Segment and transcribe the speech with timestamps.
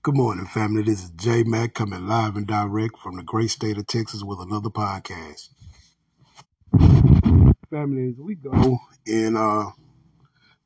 [0.00, 0.82] Good morning, family.
[0.82, 4.38] This is J Mac coming live and direct from the great state of Texas with
[4.38, 5.48] another podcast.
[7.68, 9.72] Family, as we go and uh,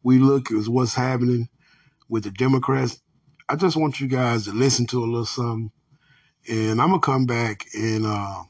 [0.03, 1.48] we look at what's happening
[2.10, 3.00] with the Democrats,
[3.48, 5.72] I just want you guys to listen to a little something,
[6.46, 8.42] and I'm gonna come back and uh,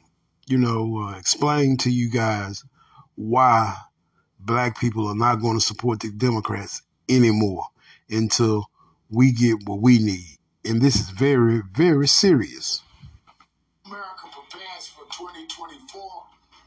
[0.48, 2.64] you know uh, explain to you guys
[3.14, 3.76] why
[4.40, 7.66] black people are not going to support the Democrats anymore
[8.10, 8.66] until
[9.08, 10.38] we get what we need.
[10.64, 12.82] And this is very, very serious.
[13.84, 16.00] America prepares for 2024.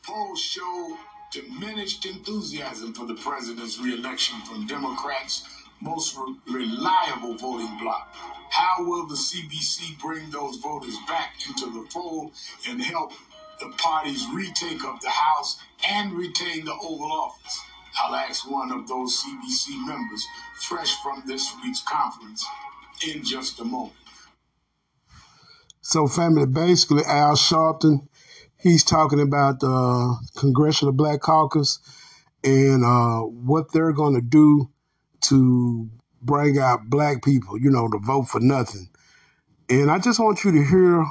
[0.03, 0.97] Polls show
[1.31, 5.43] diminished enthusiasm for the president's reelection from Democrats'
[5.79, 8.13] most re- reliable voting bloc.
[8.49, 12.33] How will the CBC bring those voters back into the fold
[12.67, 13.13] and help
[13.61, 17.61] the party's retake of the House and retain the Oval Office?
[18.03, 20.27] I'll ask one of those CBC members,
[20.67, 22.45] fresh from this week's conference,
[23.07, 23.93] in just a moment.
[25.81, 28.07] So, family, basically, Al Sharpton,
[28.57, 31.79] he's talking about the Congressional Black Caucus
[32.43, 34.69] and uh, what they're going to do
[35.21, 35.89] to
[36.21, 38.89] bring out black people, you know, to vote for nothing.
[39.69, 41.05] And I just want you to hear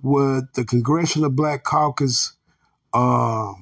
[0.00, 2.32] what the Congressional Black Caucus,
[2.92, 3.52] uh,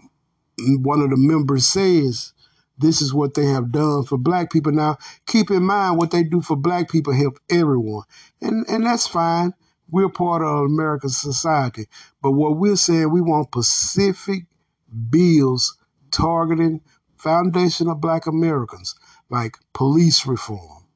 [0.58, 2.32] one of the members says.
[2.80, 4.72] This is what they have done for black people.
[4.72, 8.04] Now, keep in mind what they do for black people help everyone.
[8.40, 9.52] And and that's fine.
[9.90, 11.86] We're part of American society.
[12.22, 14.46] But what we're saying, we want specific
[15.10, 15.76] bills
[16.10, 16.80] targeting
[17.16, 18.94] foundational black Americans,
[19.28, 20.86] like police reform,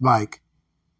[0.00, 0.40] like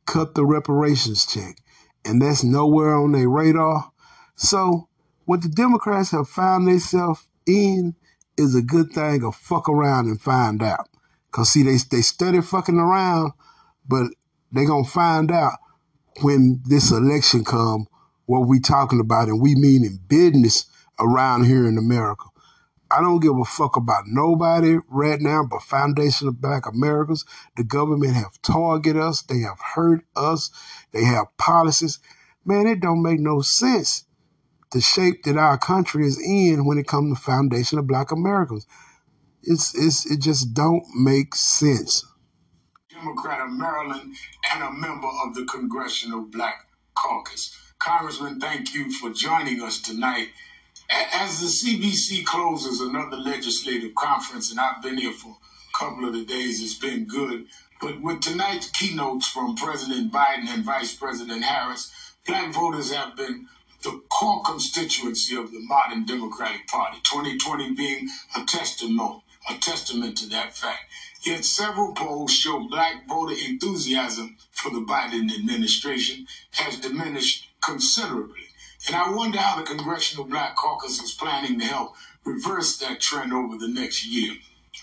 [0.06, 1.58] cut the reparations check.
[2.04, 3.92] And that's nowhere on their radar.
[4.34, 4.88] So
[5.24, 7.94] what the Democrats have found themselves in
[8.38, 10.88] is a good thing to fuck around and find out.
[11.30, 13.32] Cause see, they, they study fucking around,
[13.86, 14.08] but
[14.52, 15.58] they gonna find out
[16.22, 17.86] when this election come
[18.26, 20.66] what we talking about and we mean in business
[20.98, 22.24] around here in America.
[22.90, 27.24] I don't give a fuck about nobody right now but Foundation of black Americans.
[27.56, 29.22] The government have targeted us.
[29.22, 30.50] They have hurt us.
[30.92, 31.98] They have policies.
[32.44, 34.04] Man, it don't make no sense
[34.72, 38.66] the shape that our country is in when it comes to foundation of black Americans.
[39.42, 42.04] It's, it's, it just don't make sense.
[42.90, 44.14] Democrat of Maryland
[44.52, 47.56] and a member of the Congressional Black Caucus.
[47.78, 50.28] Congressman, thank you for joining us tonight.
[50.90, 56.14] As the CBC closes another legislative conference, and I've been here for a couple of
[56.14, 57.46] the days, it's been good.
[57.80, 61.92] But with tonight's keynotes from President Biden and Vice President Harris,
[62.26, 63.46] black voters have been
[63.82, 70.28] the core constituency of the modern Democratic Party, 2020 being a testament, a testament to
[70.28, 70.90] that fact.
[71.22, 78.48] Yet several polls show black voter enthusiasm for the Biden administration has diminished considerably.
[78.86, 81.94] And I wonder how the Congressional Black Caucus is planning to help
[82.24, 84.36] reverse that trend over the next year.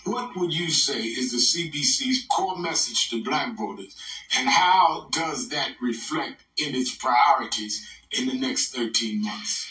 [0.04, 3.96] What would you say is the CBC's core message to black voters,
[4.36, 9.70] and how does that reflect in its priorities in the next 13 months?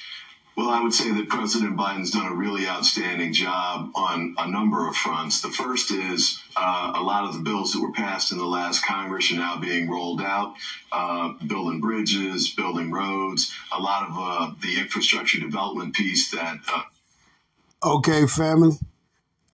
[0.56, 4.88] Well, I would say that President Biden's done a really outstanding job on a number
[4.88, 5.42] of fronts.
[5.42, 8.86] The first is uh, a lot of the bills that were passed in the last
[8.86, 10.56] Congress are now being rolled out,
[10.94, 16.58] uh, building bridges, building roads, a lot of uh, the infrastructure development piece that.
[16.74, 18.78] Uh, okay, family.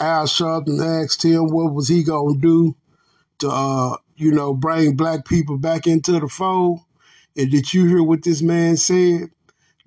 [0.02, 2.76] Al Sharpton asked him what was he gonna do
[3.40, 6.80] to, uh, you know, bring black people back into the fold.
[7.38, 9.30] And did you hear what this man said?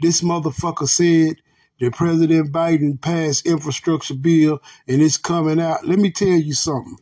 [0.01, 1.37] This motherfucker said
[1.81, 5.87] that President Biden passed infrastructure bill and it's coming out.
[5.87, 6.97] Let me tell you something.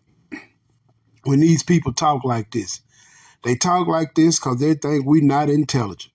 [1.24, 2.80] When these people talk like this,
[3.44, 6.11] they talk like this because they think we're not intelligent.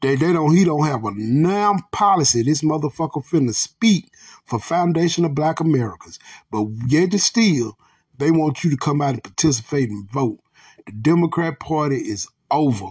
[0.00, 2.42] They, they don't he don't have a damn policy.
[2.42, 4.10] This motherfucker finna speak
[4.46, 6.18] for Foundation of Black Americans.
[6.50, 7.76] But yet to still,
[8.16, 10.40] they want you to come out and participate and vote.
[10.86, 12.86] The Democrat Party is over.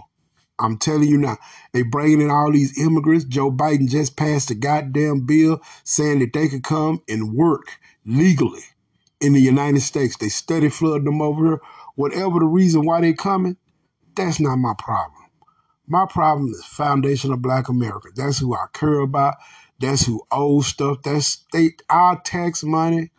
[0.58, 1.38] I'm telling you now,
[1.72, 3.24] they bringing in all these immigrants.
[3.24, 8.62] Joe Biden just passed a goddamn bill saying that they could come and work legally
[9.20, 10.16] in the United States.
[10.16, 11.60] They study flooding them over here.
[11.96, 13.56] Whatever the reason why they coming,
[14.14, 15.19] that's not my problem.
[15.90, 18.10] My problem is foundation of black America.
[18.14, 19.34] That's who I care about.
[19.80, 21.02] That's who owes stuff.
[21.02, 23.10] That's state our tax money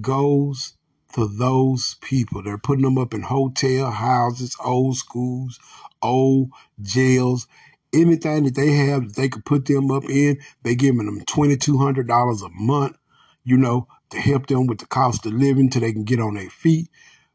[0.00, 0.74] goes
[1.14, 2.42] to those people.
[2.42, 5.60] They're putting them up in hotel houses, old schools,
[6.00, 7.46] old jails,
[7.92, 10.38] anything that they have that they could put them up in.
[10.62, 12.96] They giving them twenty two hundred dollars a month,
[13.44, 16.34] you know, to help them with the cost of living till they can get on
[16.34, 16.88] their feet.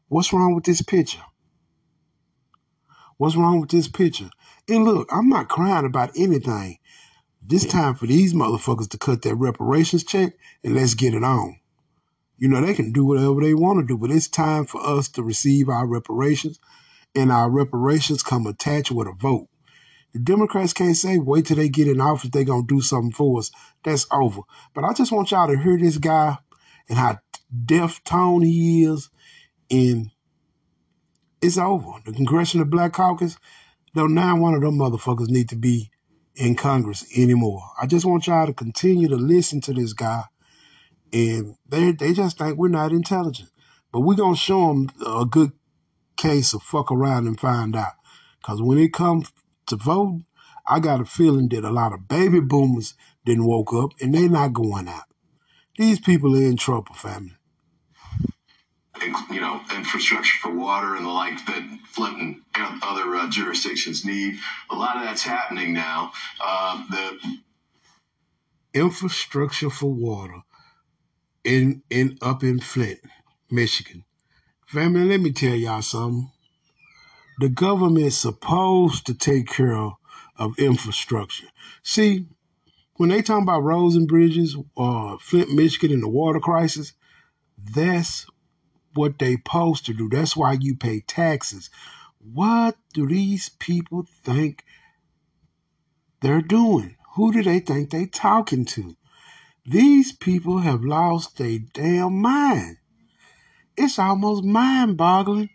[0.08, 1.22] What's wrong with this picture?
[3.18, 4.30] What's wrong with this picture?
[4.68, 6.78] And look, I'm not crying about anything.
[7.40, 11.58] This time for these motherfuckers to cut their reparations check and let's get it on.
[12.36, 15.08] You know, they can do whatever they want to do, but it's time for us
[15.10, 16.60] to receive our reparations,
[17.14, 19.48] and our reparations come attached with a vote.
[20.12, 23.12] The Democrats can't say, wait till they get in office, they're going to do something
[23.12, 23.50] for us.
[23.84, 24.42] That's over.
[24.74, 26.36] But I just want y'all to hear this guy
[26.88, 27.18] and how
[27.64, 29.08] deaf tone he is,
[29.70, 30.10] and
[31.40, 32.00] it's over.
[32.04, 33.38] The Congressional Black Caucus,
[33.94, 35.90] though now one of them motherfuckers need to be
[36.34, 37.62] in Congress anymore.
[37.80, 40.24] I just want y'all to continue to listen to this guy
[41.12, 43.50] and they they just think we're not intelligent.
[43.92, 45.52] But we're gonna show them a good
[46.16, 47.92] case of fuck around and find out.
[48.42, 49.32] Cause when it comes
[49.66, 50.22] to vote,
[50.66, 52.94] I got a feeling that a lot of baby boomers
[53.24, 55.04] didn't woke up and they're not going out.
[55.78, 57.35] These people are in trouble, family.
[59.30, 64.38] You know, infrastructure for water and the like that Flint and other uh, jurisdictions need.
[64.70, 66.12] A lot of that's happening now.
[66.44, 67.38] Uh, the
[68.74, 70.42] infrastructure for water
[71.44, 73.00] in in up in Flint,
[73.50, 74.04] Michigan.
[74.66, 76.30] Family, let me tell y'all something.
[77.38, 79.94] The government's supposed to take care of,
[80.58, 81.48] infrastructure.
[81.82, 82.26] See,
[82.96, 86.94] when they talk about roads and bridges, uh, Flint, Michigan, and the water crisis,
[87.58, 88.26] that's
[88.96, 90.08] what they supposed to do.
[90.08, 91.70] That's why you pay taxes.
[92.18, 94.64] What do these people think
[96.20, 96.96] they're doing?
[97.14, 98.96] Who do they think they talking to?
[99.64, 102.78] These people have lost their damn mind.
[103.76, 105.50] It's almost mind boggling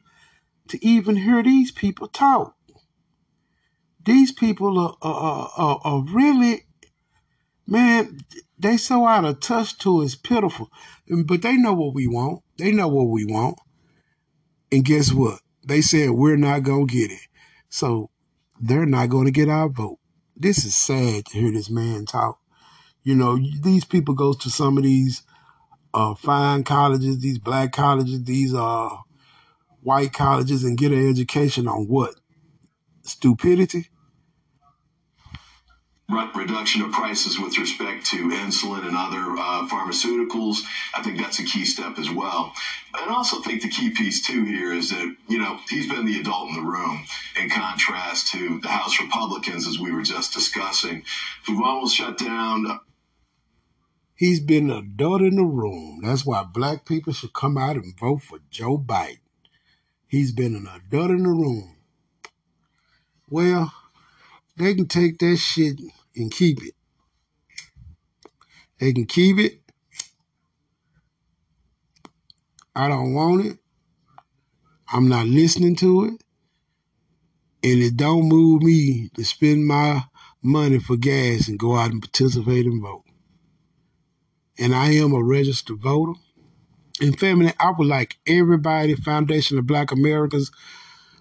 [0.67, 2.55] to even hear these people talk.
[4.03, 6.65] These people are, are, are, are really,
[7.67, 8.19] man,
[8.57, 10.69] they so out of touch to it's pitiful.
[11.25, 12.43] But they know what we want.
[12.61, 13.57] They know what we want.
[14.71, 15.39] And guess what?
[15.65, 17.27] They said we're not going to get it.
[17.69, 18.11] So
[18.59, 19.97] they're not going to get our vote.
[20.37, 22.39] This is sad to hear this man talk.
[23.01, 25.23] You know, these people go to some of these
[25.95, 28.89] uh, fine colleges, these black colleges, these uh,
[29.81, 32.13] white colleges, and get an education on what?
[33.01, 33.89] Stupidity?
[36.11, 40.59] Reduction of prices with respect to insulin and other uh, pharmaceuticals.
[40.95, 42.53] I think that's a key step as well.
[42.93, 46.05] And I also think the key piece too here is that you know he's been
[46.05, 47.05] the adult in the room,
[47.41, 51.03] in contrast to the House Republicans, as we were just discussing,
[51.45, 52.79] who've almost shut down
[54.21, 56.01] He's been an adult in the room.
[56.03, 59.17] That's why black people should come out and vote for Joe Biden.
[60.07, 61.77] He's been an adult in the room.
[63.31, 63.73] Well,
[64.57, 65.79] they can take that shit
[66.15, 66.73] and keep it.
[68.79, 69.61] They can keep it.
[72.75, 73.57] I don't want it.
[74.91, 76.23] I'm not listening to it.
[77.63, 80.03] And it don't move me to spend my
[80.41, 83.03] money for gas and go out and participate and vote
[84.61, 86.13] and I am a registered voter.
[87.01, 90.51] And family, I would like everybody, Foundation of Black Americans,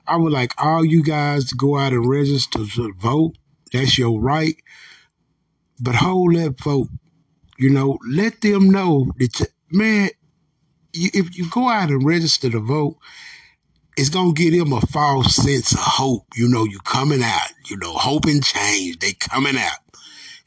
[0.06, 3.36] I would like all you guys to go out and register to vote.
[3.72, 4.56] That's your right.
[5.80, 6.88] But hold that vote.
[7.58, 10.10] You know, let them know that, you, man,
[10.92, 12.96] you, if you go out and register to vote,
[13.96, 16.26] it's gonna give them a false sense of hope.
[16.34, 17.50] You know, you coming out.
[17.68, 18.98] You know, hope and change.
[18.98, 19.78] They coming out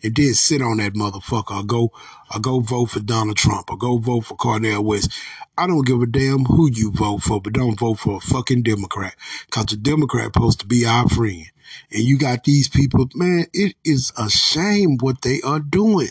[0.03, 1.91] and then sit on that motherfucker or go
[2.33, 5.11] or go vote for Donald Trump or go vote for Cornel West.
[5.57, 8.63] I don't give a damn who you vote for, but don't vote for a fucking
[8.63, 9.15] Democrat.
[9.49, 11.45] Cause the Democrat supposed to be our friend.
[11.91, 16.09] And you got these people, man, it is a shame what they are doing.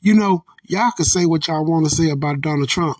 [0.00, 2.96] You know, y'all can say what y'all want to say about Donald Trump,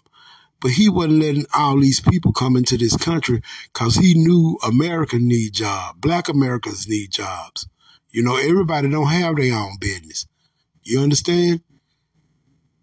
[0.60, 3.42] but he wasn't letting all these people come into this country
[3.72, 5.98] because he knew America need jobs.
[5.98, 7.68] Black Americans need jobs.
[8.10, 10.26] You know, everybody don't have their own business.
[10.82, 11.62] You understand?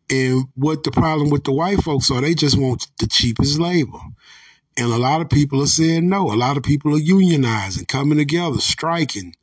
[0.09, 3.99] And what the problem with the white folks are, they just want the cheapest labor.
[4.77, 6.31] And a lot of people are saying no.
[6.31, 9.35] A lot of people are unionizing, coming together, striking,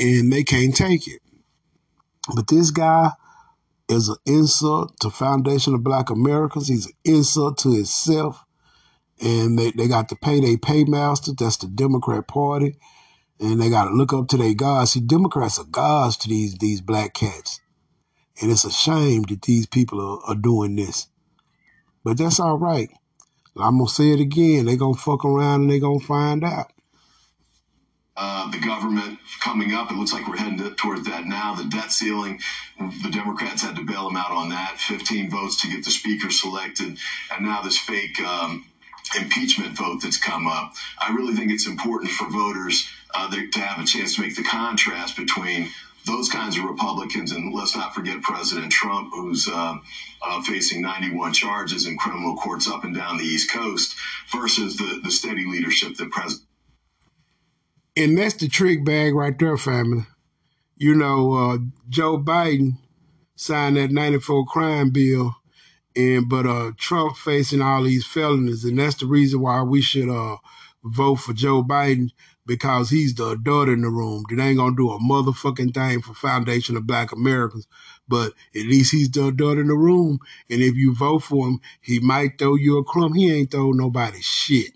[0.00, 1.22] and they can't take it.
[2.34, 3.12] But this guy
[3.88, 6.68] is an insult to Foundation of Black Americans.
[6.68, 8.44] He's an insult to himself.
[9.20, 11.36] And they, they got to pay their paymaster.
[11.36, 12.76] That's the Democrat Party
[13.40, 14.92] and they got to look up to their gods.
[14.92, 17.60] See, Democrats are gods to these these black cats,
[18.40, 21.08] and it's a shame that these people are, are doing this.
[22.04, 22.90] But that's all right.
[23.60, 24.66] I'm gonna say it again.
[24.66, 26.72] They gonna fuck around and they gonna find out.
[28.16, 29.90] Uh, the government coming up.
[29.92, 31.54] It looks like we're heading towards that now.
[31.54, 32.40] The debt ceiling,
[32.78, 34.76] the Democrats had to bail them out on that.
[34.78, 36.98] 15 votes to get the speaker selected,
[37.32, 38.64] and now this fake um,
[39.16, 40.74] impeachment vote that's come up.
[40.98, 44.42] I really think it's important for voters uh, to have a chance to make the
[44.42, 45.70] contrast between
[46.08, 49.76] those kinds of Republicans, and let's not forget President Trump, who's uh,
[50.22, 53.94] uh, facing 91 charges in criminal courts up and down the East Coast,
[54.32, 56.46] versus the, the steady leadership that President.
[57.96, 60.04] And that's the trick bag right there, family.
[60.76, 62.78] You know, uh, Joe Biden
[63.36, 65.36] signed that 94 crime bill
[65.98, 70.08] and but uh Trump facing all these felonies, and that's the reason why we should
[70.08, 70.36] uh
[70.84, 72.10] vote for Joe Biden
[72.48, 74.24] because he's the adult in the room.
[74.28, 77.68] That ain't gonna do a motherfucking thing for Foundation of Black Americans,
[78.08, 80.18] but at least he's the adult in the room.
[80.50, 83.12] And if you vote for him, he might throw you a crumb.
[83.12, 84.72] He ain't throw nobody shit.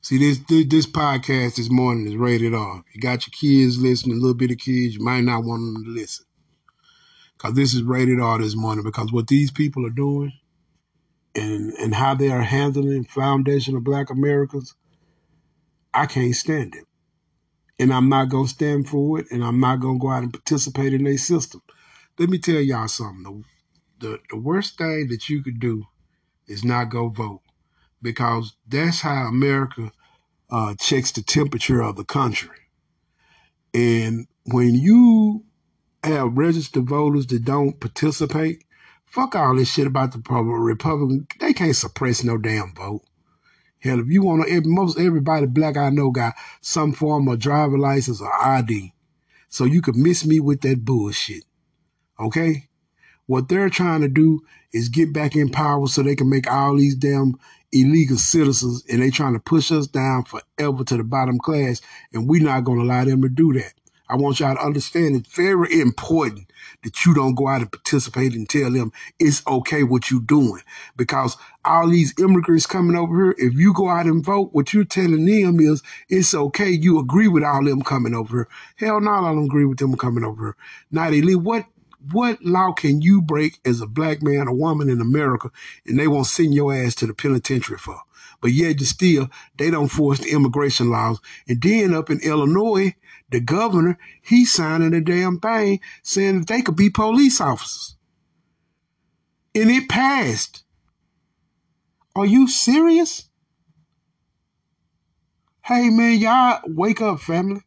[0.00, 2.82] See this, this this podcast this morning is rated R.
[2.94, 5.84] You got your kids listening, a little bit of kids, you might not want them
[5.84, 6.24] to listen
[7.38, 10.32] because this is rated R this morning because what these people are doing
[11.34, 14.74] and and how they are handling foundation of black Americans,
[15.98, 16.84] I can't stand it.
[17.78, 20.94] And I'm not gonna stand for it and I'm not gonna go out and participate
[20.94, 21.62] in their system.
[22.18, 23.44] Let me tell y'all something.
[24.00, 25.84] The, the, the worst thing that you could do
[26.46, 27.42] is not go vote
[28.02, 29.92] because that's how America
[30.50, 32.56] uh, checks the temperature of the country.
[33.74, 35.44] And when you
[36.04, 38.64] have registered voters that don't participate.
[39.06, 41.26] Fuck all this shit about the Republican.
[41.40, 43.02] They can't suppress no damn vote.
[43.80, 47.78] Hell, if you want to, most everybody black I know got some form of driver
[47.78, 48.92] license or ID.
[49.48, 51.44] So you could miss me with that bullshit.
[52.18, 52.68] Okay?
[53.26, 54.42] What they're trying to do
[54.72, 57.34] is get back in power so they can make all these damn
[57.72, 61.80] illegal citizens and they trying to push us down forever to the bottom class
[62.12, 63.74] and we're not going to allow them to do that.
[64.08, 66.50] I want y'all to understand it's very important
[66.82, 70.62] that you don't go out and participate and tell them it's okay what you're doing.
[70.96, 74.84] Because all these immigrants coming over here, if you go out and vote, what you're
[74.84, 76.70] telling them is it's okay.
[76.70, 78.48] You agree with all them coming over
[78.78, 78.88] here.
[78.88, 80.56] Hell no, I don't agree with them coming over here.
[80.90, 81.66] Now, they what
[82.12, 85.50] what law can you break as a black man or woman in America
[85.84, 88.00] and they won't send your ass to the penitentiary for?
[88.40, 91.18] But yet still, they don't force the immigration laws.
[91.48, 92.94] And then up in Illinois,
[93.30, 97.96] the governor, he's signing a damn thing saying that they could be police officers.
[99.54, 100.64] And it passed.
[102.14, 103.28] Are you serious?
[105.62, 107.60] Hey man, y'all wake up, family.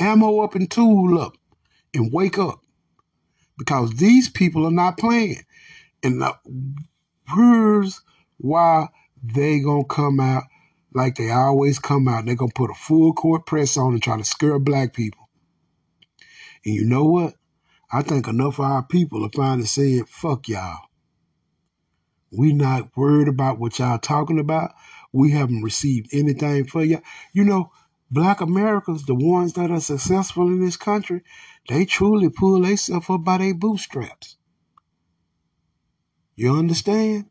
[0.00, 1.36] Ammo up and tool up
[1.94, 2.60] and wake up.
[3.56, 5.44] Because these people are not playing.
[6.02, 6.24] And
[7.32, 8.00] here's
[8.38, 8.88] why
[9.22, 10.44] they gonna come out
[10.94, 12.26] like they always come out.
[12.26, 15.28] They're going to put a full court press on and try to scare black people.
[16.64, 17.34] And you know what?
[17.92, 20.78] I think enough of our people are finally saying, fuck y'all.
[22.30, 24.72] We not worried about what y'all talking about.
[25.12, 27.02] We haven't received anything for y'all.
[27.34, 27.70] You know,
[28.10, 31.22] black Americans, the ones that are successful in this country,
[31.68, 34.36] they truly pull themselves up by their bootstraps.
[36.34, 37.26] You understand?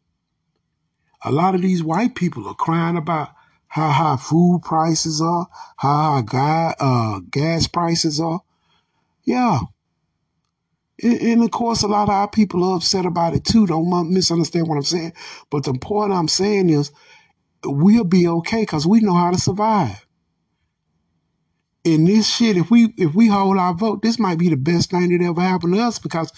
[1.24, 3.30] A lot of these white people are crying about
[3.72, 5.48] how high food prices are,
[5.78, 8.42] how high guy, uh, gas prices are.
[9.24, 9.60] Yeah.
[11.02, 13.66] And, and, of course, a lot of our people are upset about it too.
[13.66, 15.14] Don't misunderstand what I'm saying.
[15.50, 16.92] But the point I'm saying is
[17.64, 20.06] we'll be okay because we know how to survive.
[21.86, 24.92] In this shit, if we if we hold our vote, this might be the best
[24.92, 26.34] thing that ever happened to us because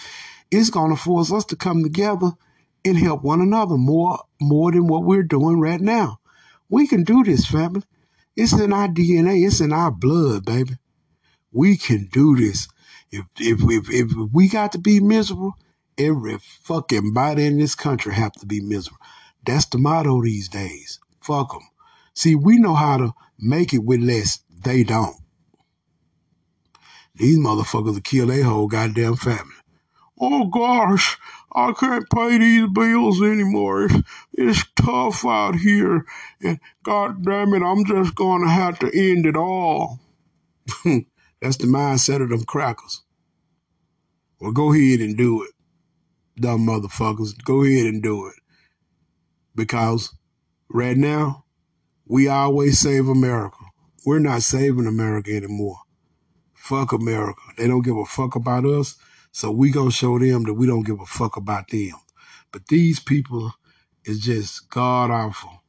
[0.51, 2.29] it's gonna force us to come together
[2.85, 6.19] and help one another more more than what we're doing right now.
[6.69, 7.83] We can do this, family.
[8.35, 9.45] It's in our DNA.
[9.45, 10.77] It's in our blood, baby.
[11.51, 12.67] We can do this.
[13.11, 15.53] If if if, if we got to be miserable,
[15.97, 18.99] every fucking body in this country have to be miserable.
[19.45, 20.99] That's the motto these days.
[21.21, 21.61] Fuck them.
[22.15, 24.39] See, we know how to make it with less.
[24.63, 25.17] They don't.
[27.15, 29.53] These motherfuckers will kill their whole goddamn family.
[30.19, 31.17] Oh gosh,
[31.55, 33.85] I can't pay these bills anymore.
[33.85, 33.95] It's,
[34.33, 36.05] it's tough out here.
[36.41, 39.99] And God damn it, I'm just going to have to end it all.
[41.41, 43.03] That's the mindset of them crackers.
[44.39, 45.51] Well, go ahead and do it,
[46.39, 47.31] dumb motherfuckers.
[47.43, 48.35] Go ahead and do it.
[49.55, 50.13] Because
[50.69, 51.45] right now,
[52.07, 53.57] we always save America.
[54.05, 55.77] We're not saving America anymore.
[56.53, 57.41] Fuck America.
[57.57, 58.97] They don't give a fuck about us.
[59.33, 61.95] So we gonna show them that we don't give a fuck about them.
[62.51, 63.51] But these people
[64.05, 65.63] is just god awful.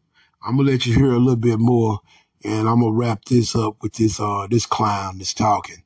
[0.46, 2.00] I'm gonna let you hear a little bit more,
[2.44, 5.82] and I'm gonna wrap this up with this uh this clown that's talking.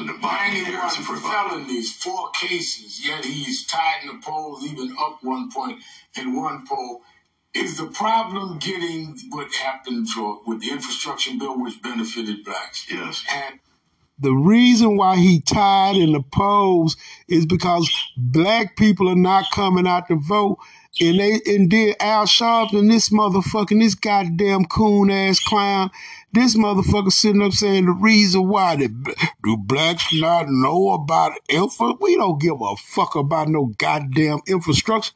[0.00, 5.80] 91 felonies, four cases, yet he's tied in the polls, even up one point
[6.18, 7.02] in one poll.
[7.54, 12.86] Is the problem getting what happened for, with the infrastructure bill, which benefited blacks?
[12.90, 13.24] Yes.
[13.30, 13.60] And
[14.18, 16.96] The reason why he tied in the polls
[17.28, 20.58] is because black people are not coming out to vote.
[21.00, 25.90] And they and then Al Sharpton, this motherfucking, this goddamn coon ass clown,
[26.32, 28.88] this motherfucker sitting up saying the reason why the,
[29.42, 31.94] do blacks not know about infra?
[32.00, 35.12] We don't give a fuck about no goddamn infrastructure.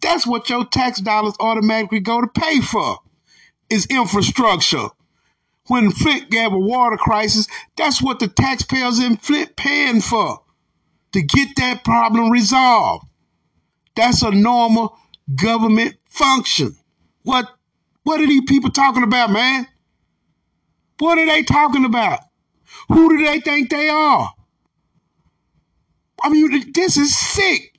[0.00, 2.98] That's what your tax dollars automatically go to pay for.
[3.70, 4.88] Is infrastructure.
[5.68, 7.46] When Flint gave a water crisis,
[7.76, 10.40] that's what the taxpayers in Flint paying for
[11.12, 13.06] to get that problem resolved.
[13.94, 14.96] That's a normal
[15.34, 16.76] government function.
[17.22, 17.48] What
[18.04, 19.66] what are these people talking about, man?
[20.98, 22.20] What are they talking about?
[22.88, 24.32] Who do they think they are?
[26.22, 27.74] I mean, this is sick.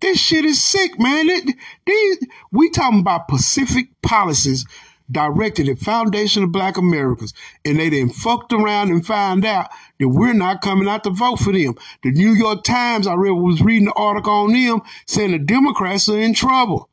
[0.00, 1.28] This shit is sick, man.
[1.28, 2.18] It- these,
[2.52, 4.64] we talking about Pacific policies
[5.10, 10.08] directed at Foundation of Black Americans, and they then fucked around and found out that
[10.08, 11.74] we're not coming out to vote for them.
[12.02, 16.08] The New York Times, I read, was reading an article on them saying the Democrats
[16.08, 16.88] are in trouble.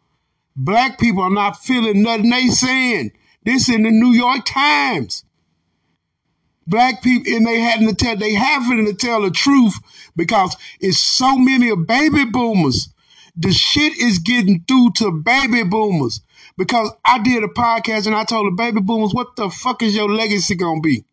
[0.55, 3.11] Black people are not feeling nothing they saying.
[3.43, 5.23] This in the New York Times.
[6.65, 9.75] Black people, and they hadn't to tell, they having to tell the truth
[10.15, 12.89] because it's so many of baby boomers.
[13.37, 16.21] The shit is getting through to baby boomers.
[16.57, 19.95] Because I did a podcast and I told the baby boomers, what the fuck is
[19.95, 21.05] your legacy gonna be?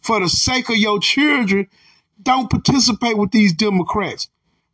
[0.00, 1.68] For the sake of your children,
[2.22, 4.28] don't participate with these Democrats.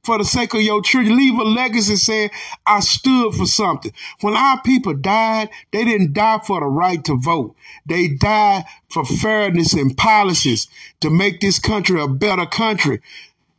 [0.05, 2.31] For the sake of your children, leave a legacy saying,
[2.65, 3.93] I stood for something.
[4.21, 7.57] When our people died, they didn't die for the right to vote.
[7.85, 10.69] They died for fairness and policies
[11.01, 13.03] to make this country a better country.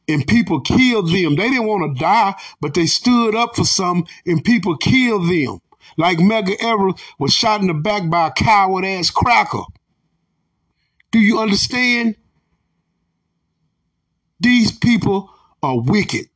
[0.10, 1.36] And people killed them.
[1.36, 5.62] They didn't want to die, but they stood up for something and people killed them.
[5.98, 9.64] Like Medgar Evers was shot in the back by a coward ass cracker.
[11.12, 12.16] Do you understand?
[14.40, 15.30] These people
[15.62, 16.28] are wicked.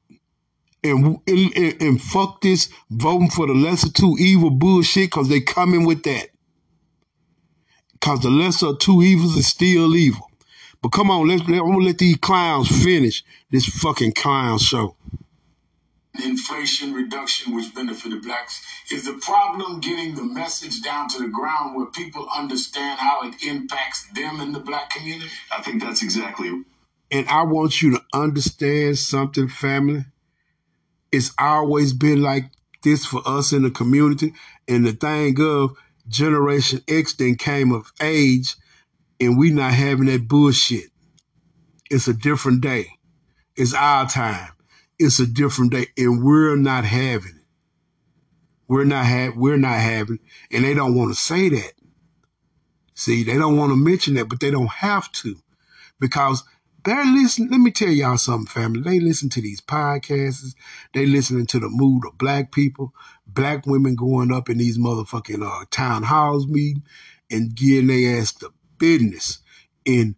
[0.83, 5.39] And, and, and, and fuck this voting for the lesser two evil bullshit because they
[5.39, 6.27] coming with that.
[7.93, 10.29] Because the lesser two evils is still evil.
[10.83, 14.59] But come on, let's, let, I'm going to let these clowns finish this fucking clown
[14.59, 14.97] show.
[16.21, 21.73] inflation reduction, which benefited blacks, is the problem getting the message down to the ground
[21.73, 25.31] where people understand how it impacts them in the black community?
[25.57, 26.51] I think that's exactly
[27.11, 30.03] And I want you to understand something, family.
[31.13, 32.51] It's always been like
[32.83, 34.33] this for us in the community.
[34.67, 35.77] And the thing of
[36.09, 38.57] Generation X then came of age
[39.19, 40.89] and we not having that bullshit.
[41.89, 42.87] It's a different day.
[43.55, 44.51] It's our time.
[44.97, 45.87] It's a different day.
[45.97, 47.45] And we're not having it.
[48.67, 50.55] We're not ha- we're not having it.
[50.55, 51.73] And they don't want to say that.
[52.95, 55.35] See, they don't want to mention that, but they don't have to
[55.99, 56.43] because
[56.83, 57.49] they're listening.
[57.49, 58.81] Let me tell y'all something, family.
[58.81, 60.53] They listen to these podcasts.
[60.93, 62.93] They listening to the mood of black people,
[63.25, 66.83] black women going up in these motherfucking uh, town halls meeting
[67.31, 69.39] and getting their ass to business.
[69.85, 70.15] And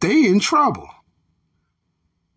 [0.00, 0.88] they in trouble.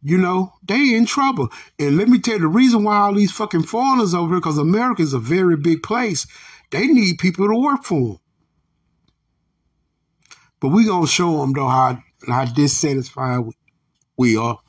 [0.01, 1.49] You know, they in trouble.
[1.79, 4.57] And let me tell you the reason why all these fucking foreigners over here, because
[4.57, 6.27] America is a very big place.
[6.71, 8.19] They need people to work for them.
[10.59, 13.45] But we gonna show them though how how dissatisfied
[14.17, 14.59] we are.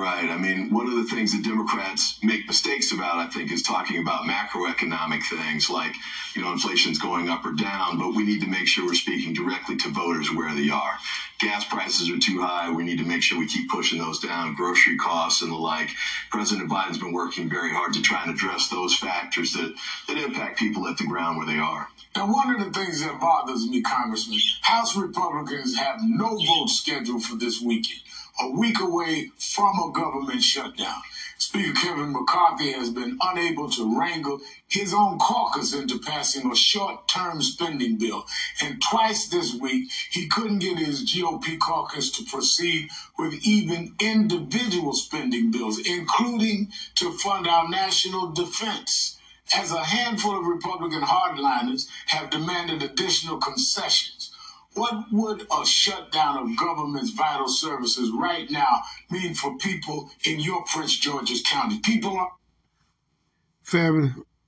[0.00, 0.30] Right.
[0.30, 3.98] I mean, one of the things that Democrats make mistakes about, I think, is talking
[3.98, 5.94] about macroeconomic things like,
[6.34, 9.34] you know, inflation's going up or down, but we need to make sure we're speaking
[9.34, 10.94] directly to voters where they are.
[11.38, 12.70] Gas prices are too high.
[12.70, 15.90] We need to make sure we keep pushing those down, grocery costs and the like.
[16.30, 19.74] President Biden's been working very hard to try and address those factors that,
[20.08, 21.88] that impact people at the ground where they are.
[22.14, 27.22] And one of the things that bothers me, Congressman, House Republicans have no vote scheduled
[27.22, 28.00] for this weekend,
[28.38, 31.02] a week away from a government shutdown.
[31.38, 37.08] Speaker Kevin McCarthy has been unable to wrangle his own caucus into passing a short
[37.08, 38.26] term spending bill.
[38.62, 44.92] And twice this week, he couldn't get his GOP caucus to proceed with even individual
[44.92, 49.18] spending bills, including to fund our national defense
[49.54, 54.29] as a handful of Republican hardliners have demanded additional concessions.
[54.74, 60.64] What would a shutdown of government's vital services right now mean for people in your
[60.64, 61.80] Prince George's County?
[61.80, 62.32] People are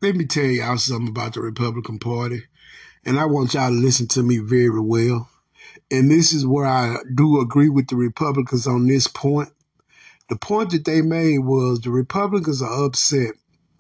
[0.00, 2.42] let me tell y'all something about the Republican Party.
[3.04, 5.28] And I want y'all to listen to me very well.
[5.90, 9.50] and this is where I do agree with the Republicans on this point.
[10.28, 13.34] The point that they made was the Republicans are upset.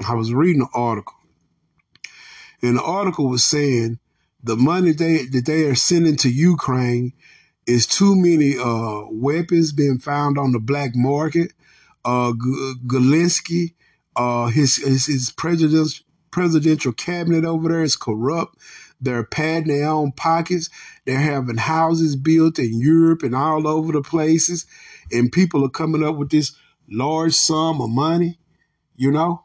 [0.06, 1.16] I was reading an article,
[2.60, 3.98] and the article was saying
[4.42, 7.12] the money they that they are sending to Ukraine
[7.66, 11.52] is too many uh, weapons being found on the black market.
[12.04, 13.74] Uh, Zelensky,
[14.16, 18.56] uh, his his, his presidential cabinet over there is corrupt.
[19.00, 20.70] They're padding their own pockets.
[21.04, 24.66] They're having houses built in Europe and all over the places,
[25.12, 26.56] and people are coming up with this
[26.90, 28.38] large sum of money,
[28.96, 29.44] you know.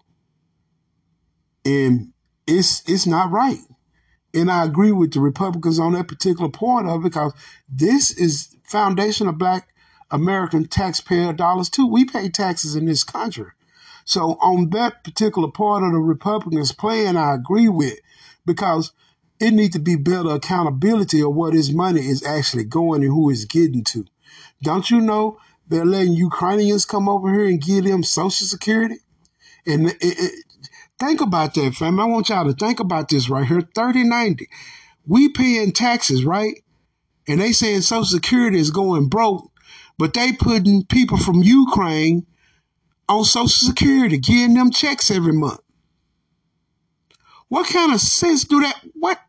[1.65, 2.13] And
[2.47, 3.59] it's it's not right.
[4.37, 7.33] And I agree with the Republicans on that particular point of it because
[7.67, 9.69] this is foundation of black
[10.11, 11.87] American taxpayer dollars too.
[11.87, 13.47] We pay taxes in this country.
[14.05, 17.97] So on that particular part of the Republicans plan, I agree with
[18.45, 18.91] because
[19.39, 23.31] it needs to be better accountability of what his money is actually going and who
[23.31, 24.05] it's getting to.
[24.61, 28.97] Don't you know they're letting Ukrainians come over here and give them Social Security?
[29.65, 30.45] And it, it,
[30.99, 31.99] think about that, fam.
[31.99, 33.61] I want y'all to think about this right here.
[33.61, 34.47] 3090.
[35.05, 36.61] We paying taxes, right?
[37.27, 39.51] And they saying Social Security is going broke,
[39.97, 42.25] but they putting people from Ukraine
[43.09, 45.59] on Social Security, getting them checks every month.
[47.49, 49.19] What kind of sense do that what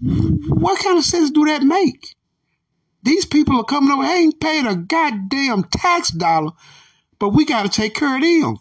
[0.00, 2.16] what kind of sense do that make?
[3.02, 6.52] These people are coming over, ain't paid a goddamn tax dollar,
[7.18, 8.56] but we got to take care of them.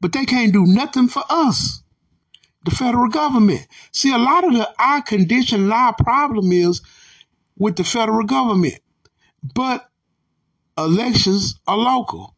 [0.00, 1.82] But they can't do nothing for us,
[2.64, 3.66] the federal government.
[3.92, 6.82] See, a lot of the our condition, our problem is
[7.58, 8.80] with the federal government.
[9.54, 9.88] But
[10.76, 12.34] elections are local.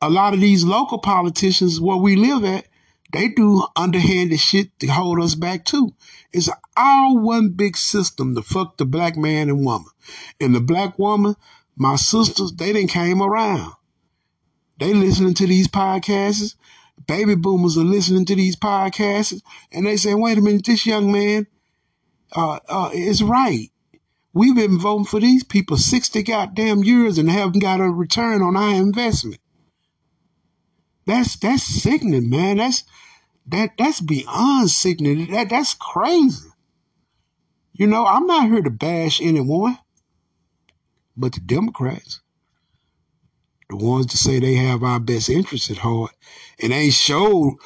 [0.00, 2.66] A lot of these local politicians where we live at,
[3.12, 5.94] they do underhanded shit to hold us back too.
[6.32, 9.90] It's all one big system to fuck the black man and woman.
[10.40, 11.36] And the black woman,
[11.76, 13.74] my sisters, they didn't came around.
[14.82, 16.56] They listening to these podcasts.
[17.06, 19.40] Baby boomers are listening to these podcasts,
[19.70, 21.46] and they say, "Wait a minute, this young man
[22.34, 23.70] uh, uh, is right.
[24.32, 28.56] We've been voting for these people sixty goddamn years and haven't got a return on
[28.56, 29.40] our investment.
[31.06, 32.56] That's that's sickening, man.
[32.56, 32.82] That's
[33.46, 35.30] that that's beyond sickening.
[35.30, 36.48] That that's crazy.
[37.72, 39.78] You know, I'm not here to bash anyone,
[41.16, 42.20] but the Democrats,
[43.72, 46.12] the ones that say they have our best interests at heart,
[46.60, 47.56] and ain't showed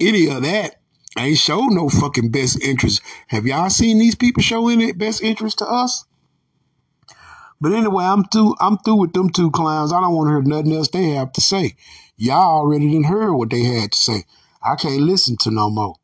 [0.00, 0.76] any of that.
[1.18, 3.02] Ain't showed no fucking best interest.
[3.28, 6.04] Have y'all seen these people show any best interest to us?
[7.60, 8.54] But anyway, I'm through.
[8.60, 9.92] I'm through with them two clowns.
[9.92, 11.74] I don't want to hear nothing else they have to say.
[12.16, 14.24] Y'all already didn't hear what they had to say.
[14.62, 15.96] I can't listen to no more.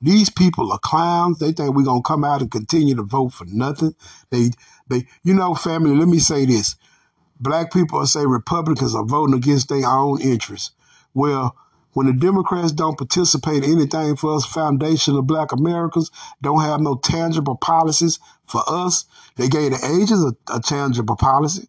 [0.00, 1.38] These people are clowns.
[1.38, 3.94] They think we're gonna come out and continue to vote for nothing.
[4.30, 4.50] They,
[4.88, 5.96] they, you know, family.
[5.96, 6.76] Let me say this:
[7.40, 10.72] Black people say Republicans are voting against their own interests.
[11.14, 11.56] Well,
[11.92, 16.10] when the Democrats don't participate in anything for us, foundation of Black Americans
[16.42, 19.06] don't have no tangible policies for us.
[19.36, 21.68] They gave the ages a, a tangible policy.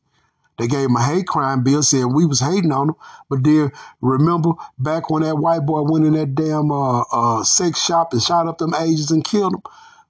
[0.57, 2.95] They gave him a hate crime bill saying we was hating on him.
[3.29, 7.81] But then remember back when that white boy went in that damn uh, uh, sex
[7.81, 9.61] shop and shot up them agents and killed them?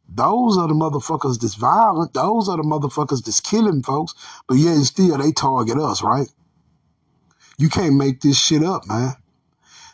[0.09, 2.13] Those are the motherfuckers that's violent.
[2.13, 4.13] Those are the motherfuckers that's killing folks.
[4.47, 6.27] But yet still they target us, right?
[7.57, 9.13] You can't make this shit up, man.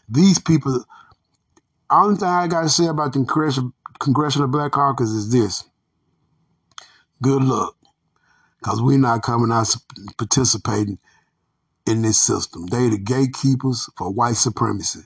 [0.09, 0.83] These people,
[1.89, 5.63] only thing I gotta say about the Congressional, Congressional Black Caucus is this.
[7.21, 7.75] Good luck
[8.59, 9.75] because we're not coming out
[10.17, 10.99] participating
[11.85, 12.67] in this system.
[12.67, 15.01] They the gatekeepers for white supremacy,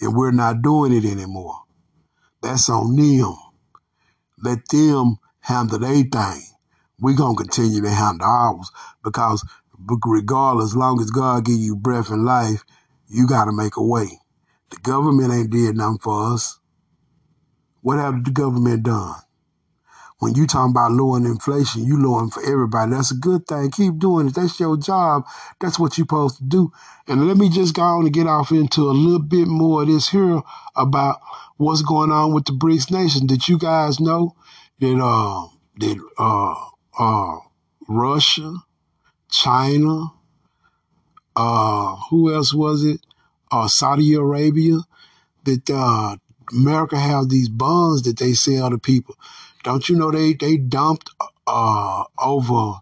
[0.00, 1.62] and we're not doing it anymore.
[2.42, 3.34] That's on them.
[4.46, 6.42] Let them handle their thing.
[7.00, 8.70] We're gonna continue to handle ours
[9.02, 9.44] because
[9.88, 12.64] regardless, as long as God give you breath and life,
[13.08, 14.20] you gotta make a way.
[14.70, 16.60] The government ain't did nothing for us.
[17.82, 19.16] What have the government done?
[20.18, 22.92] When you talking about lowering inflation, you lowering for everybody.
[22.92, 23.70] That's a good thing.
[23.70, 24.34] Keep doing it.
[24.34, 25.24] That's your job.
[25.60, 26.72] That's what you're supposed to do.
[27.06, 29.88] And let me just go on and get off into a little bit more of
[29.88, 30.40] this here
[30.74, 31.20] about
[31.58, 33.26] what's going on with the BRICS nation.
[33.26, 34.34] Did you guys know
[34.80, 35.48] that uh
[35.78, 36.54] that uh
[36.98, 37.38] uh
[37.86, 38.54] Russia,
[39.30, 40.12] China,
[41.36, 43.00] uh who else was it?
[43.50, 44.78] Uh Saudi Arabia,
[45.44, 46.16] that uh
[46.52, 49.16] America have these bonds that they sell to people.
[49.66, 51.10] Don't you know they they dumped
[51.48, 52.74] uh, over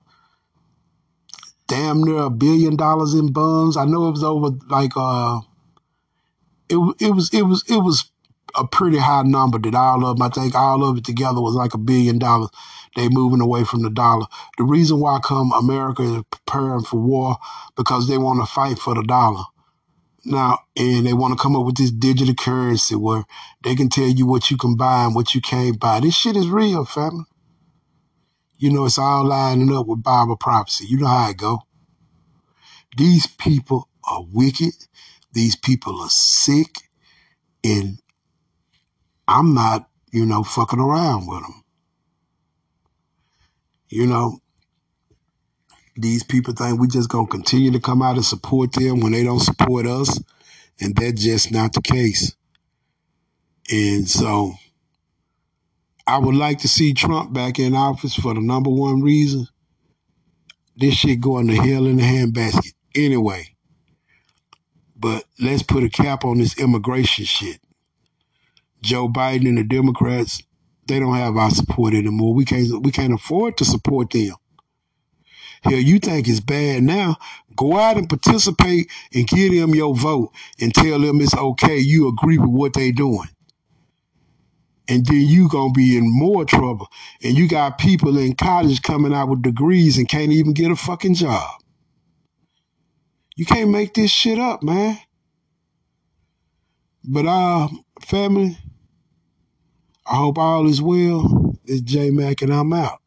[1.67, 3.79] damn near a billion dollars in bonds?
[3.79, 5.41] I know it was over like uh,
[6.69, 8.11] it it was it was it was
[8.55, 11.55] a pretty high number that all of them, I think all of it together was
[11.55, 12.51] like a billion dollars
[12.97, 14.27] they moving away from the dollar.
[14.59, 17.39] The reason why come America is preparing for war
[17.77, 19.45] because they want to fight for the dollar.
[20.27, 23.25] Now, and they want to come up with this digital currency where
[23.63, 26.01] they can tell you what you can buy and what you can't buy.
[26.01, 27.25] This shit is real, family.
[28.57, 30.87] You know, it's all lining up with Bible prophecy.
[30.87, 31.63] You know how it go.
[32.97, 34.75] These people are wicked.
[35.33, 36.79] These people are sick.
[37.63, 37.99] And
[39.29, 41.65] I'm not, you know, fucking around with them.
[43.89, 44.39] You know,
[45.97, 49.25] these people think we just gonna continue to come out and support them when they
[49.25, 50.21] don't support us,
[50.81, 52.35] and that's just not the case.
[53.71, 54.55] And so,
[56.07, 59.47] I would like to see Trump back in office for the number one reason:
[60.77, 63.55] this shit going to hell in a handbasket anyway.
[64.97, 67.61] But let's put a cap on this immigration shit.
[68.83, 70.43] Joe Biden and the Democrats,
[70.87, 72.35] they don't have our support anymore.
[72.35, 74.35] We can't we can't afford to support them.
[75.65, 77.17] Hell, you think it's bad now?
[77.57, 81.79] Go out and participate and give them your vote and tell them it's okay.
[81.79, 83.29] You agree with what they're doing.
[84.87, 86.89] And then you gonna be in more trouble.
[87.23, 90.77] And you got people in college coming out with degrees and can't even get a
[90.77, 91.51] fucking job.
[93.37, 94.99] You can't make this shit up, man.
[97.03, 97.69] But uh,
[98.03, 98.59] family,
[100.07, 101.57] I hope all is well.
[101.65, 103.01] It's J Mac and I'm out.